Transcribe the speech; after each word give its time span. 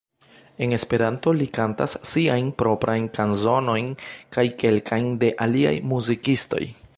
En 0.67 0.71
Esperanto 0.77 1.33
li 1.41 1.47
kantas 1.57 1.93
siajn 2.11 2.49
proprajn 2.61 3.05
kanzonojn 3.19 3.93
kaj 4.37 4.47
kelkajn 4.65 5.11
de 5.25 5.31
aliaj 5.47 5.75
muzikistoj. 5.93 6.65